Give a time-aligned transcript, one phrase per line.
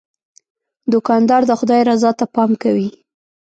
[0.93, 2.89] دوکاندار د خدای رضا ته پام کوي.